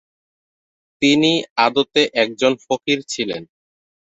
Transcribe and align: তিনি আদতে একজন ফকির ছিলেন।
তিনি 1.01 1.31
আদতে 1.65 2.01
একজন 2.23 2.53
ফকির 2.65 2.99
ছিলেন। 3.07 3.41